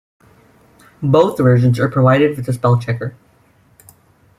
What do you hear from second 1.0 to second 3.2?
Both versions are provided with a spell checker.